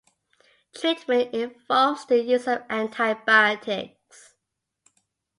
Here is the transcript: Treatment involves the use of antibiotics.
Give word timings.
Treatment 0.73 1.31
involves 1.31 2.07
the 2.07 2.19
use 2.23 2.47
of 2.47 2.63
antibiotics. 2.71 4.33